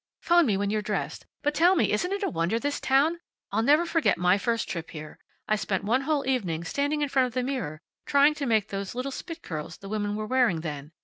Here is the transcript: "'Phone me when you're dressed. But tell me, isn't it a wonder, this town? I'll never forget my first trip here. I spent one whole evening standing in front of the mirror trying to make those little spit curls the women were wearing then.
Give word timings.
"'Phone 0.19 0.47
me 0.47 0.57
when 0.57 0.71
you're 0.71 0.81
dressed. 0.81 1.27
But 1.43 1.53
tell 1.53 1.75
me, 1.75 1.91
isn't 1.91 2.11
it 2.11 2.23
a 2.23 2.29
wonder, 2.31 2.57
this 2.57 2.79
town? 2.79 3.19
I'll 3.51 3.61
never 3.61 3.85
forget 3.85 4.17
my 4.17 4.35
first 4.35 4.67
trip 4.67 4.89
here. 4.89 5.19
I 5.47 5.55
spent 5.55 5.83
one 5.83 6.01
whole 6.01 6.27
evening 6.27 6.63
standing 6.63 7.03
in 7.03 7.09
front 7.09 7.27
of 7.27 7.33
the 7.35 7.43
mirror 7.43 7.77
trying 8.07 8.33
to 8.33 8.47
make 8.47 8.69
those 8.69 8.95
little 8.95 9.11
spit 9.11 9.43
curls 9.43 9.77
the 9.77 9.89
women 9.89 10.15
were 10.15 10.25
wearing 10.25 10.61
then. 10.61 10.91